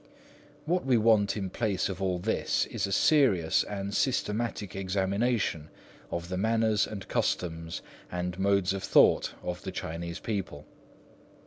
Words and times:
What 0.65 0.83
we 0.83 0.97
want 0.97 1.37
in 1.37 1.51
place 1.51 1.87
of 1.87 2.01
all 2.01 2.17
this 2.17 2.65
is 2.65 2.87
a 2.87 2.91
serious 2.91 3.63
and 3.63 3.93
systematic 3.93 4.75
examination 4.75 5.69
of 6.09 6.27
the 6.27 6.37
manners 6.37 6.87
and 6.87 7.07
customs, 7.07 7.83
and 8.11 8.39
modes 8.39 8.73
of 8.73 8.81
thought, 8.83 9.33
of 9.43 9.61
the 9.61 9.71
Chinese 9.71 10.19
people. 10.19 10.65